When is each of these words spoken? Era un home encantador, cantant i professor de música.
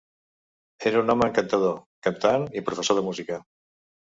Era 0.91 1.03
un 1.03 1.13
home 1.13 1.27
encantador, 1.31 1.77
cantant 2.09 2.49
i 2.61 2.67
professor 2.71 2.99
de 3.01 3.05
música. 3.11 3.39